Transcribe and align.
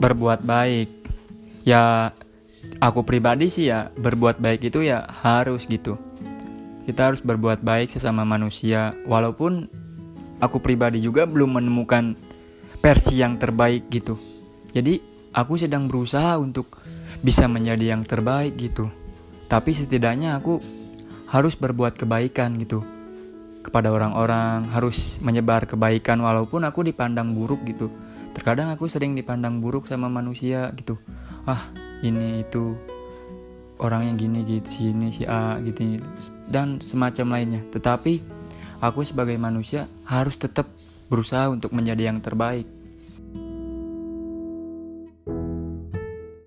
berbuat 0.00 0.40
baik. 0.42 0.88
Ya 1.68 2.16
aku 2.80 3.04
pribadi 3.04 3.52
sih 3.52 3.68
ya 3.68 3.92
berbuat 3.92 4.40
baik 4.40 4.72
itu 4.72 4.80
ya 4.80 5.04
harus 5.20 5.68
gitu. 5.68 6.00
Kita 6.88 7.12
harus 7.12 7.20
berbuat 7.20 7.60
baik 7.60 7.92
sesama 7.92 8.24
manusia 8.24 8.96
walaupun 9.04 9.68
aku 10.40 10.58
pribadi 10.64 11.04
juga 11.04 11.28
belum 11.28 11.60
menemukan 11.60 12.16
versi 12.80 13.20
yang 13.20 13.36
terbaik 13.36 13.92
gitu. 13.92 14.16
Jadi 14.72 14.98
aku 15.36 15.60
sedang 15.60 15.84
berusaha 15.86 16.40
untuk 16.40 16.80
bisa 17.20 17.44
menjadi 17.44 17.92
yang 17.94 18.02
terbaik 18.08 18.56
gitu. 18.56 18.88
Tapi 19.46 19.76
setidaknya 19.76 20.40
aku 20.40 20.58
harus 21.28 21.54
berbuat 21.54 21.94
kebaikan 22.00 22.56
gitu 22.58 22.82
kepada 23.60 23.92
orang-orang 23.92 24.68
harus 24.72 25.20
menyebar 25.20 25.68
kebaikan 25.68 26.20
walaupun 26.24 26.64
aku 26.64 26.80
dipandang 26.84 27.36
buruk 27.36 27.60
gitu. 27.68 27.92
Terkadang 28.32 28.72
aku 28.72 28.88
sering 28.88 29.12
dipandang 29.12 29.60
buruk 29.60 29.84
sama 29.84 30.08
manusia 30.08 30.72
gitu. 30.76 30.96
Ah 31.44 31.68
ini 32.00 32.40
itu 32.40 32.76
orang 33.80 34.12
yang 34.12 34.16
gini 34.16 34.44
gitu 34.44 34.68
sini 34.68 35.12
si 35.12 35.28
A 35.28 35.60
gitu 35.60 36.00
dan 36.48 36.80
semacam 36.80 37.36
lainnya. 37.36 37.62
Tetapi 37.68 38.20
aku 38.80 39.04
sebagai 39.04 39.36
manusia 39.36 39.84
harus 40.08 40.40
tetap 40.40 40.68
berusaha 41.12 41.50
untuk 41.52 41.76
menjadi 41.76 42.08
yang 42.08 42.22
terbaik 42.22 42.79